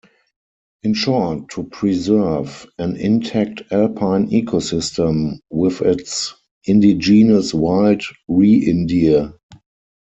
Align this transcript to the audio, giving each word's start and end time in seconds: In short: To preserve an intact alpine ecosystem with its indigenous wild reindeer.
In 0.81 0.95
short: 0.95 1.49
To 1.49 1.61
preserve 1.63 2.65
an 2.79 2.95
intact 2.95 3.61
alpine 3.71 4.31
ecosystem 4.31 5.37
with 5.51 5.81
its 5.83 6.33
indigenous 6.65 7.53
wild 7.53 8.01
reindeer. 8.27 9.35